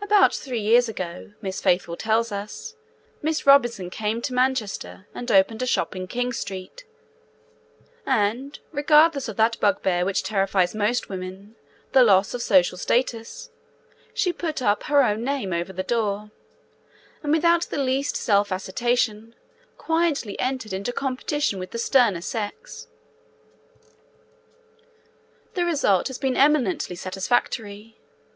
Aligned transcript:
About 0.00 0.32
three 0.32 0.60
years 0.60 0.88
ago, 0.88 1.32
Miss 1.42 1.60
Faithfull 1.60 1.96
tells 1.96 2.30
us, 2.30 2.76
Miss 3.22 3.44
Robinson 3.44 3.90
came 3.90 4.22
to 4.22 4.32
Manchester, 4.32 5.08
and 5.12 5.28
opened 5.32 5.62
a 5.62 5.66
shop 5.66 5.96
in 5.96 6.06
King 6.06 6.32
Street, 6.32 6.84
and, 8.06 8.56
regardless 8.70 9.26
of 9.28 9.34
that 9.36 9.58
bugbear 9.58 10.04
which 10.04 10.22
terrifies 10.22 10.76
most 10.76 11.08
women 11.08 11.56
the 11.90 12.04
loss 12.04 12.34
of 12.34 12.40
social 12.40 12.78
status 12.78 13.50
she 14.12 14.32
put 14.32 14.62
up 14.62 14.84
her 14.84 15.02
own 15.02 15.24
name 15.24 15.52
over 15.52 15.72
the 15.72 15.82
door, 15.82 16.30
and 17.24 17.32
without 17.32 17.62
the 17.62 17.78
least 17.82 18.14
self 18.16 18.52
assertion 18.52 19.34
quietly 19.76 20.38
entered 20.38 20.72
into 20.72 20.92
competition 20.92 21.58
with 21.58 21.72
the 21.72 21.78
sterner 21.78 22.20
sex. 22.20 22.86
The 25.54 25.64
result 25.64 26.06
has 26.06 26.18
been 26.18 26.36
eminently 26.36 26.94
satisfactory. 26.94 27.96